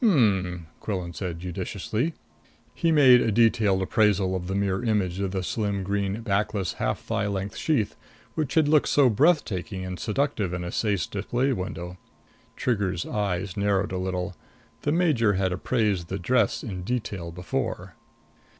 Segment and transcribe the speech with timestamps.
[0.03, 2.15] "Hmmm," Quillan said judiciously.
[2.73, 6.99] He made a detailed appraisal of the mirror image of the slim, green, backless, half
[7.01, 7.95] thigh length sheath
[8.33, 11.99] which had looked so breath taking and seductive in a Ceyce display window.
[12.55, 14.35] Trigger's eyes narrowed a little.
[14.81, 17.93] The major had appraised the dress in detail before.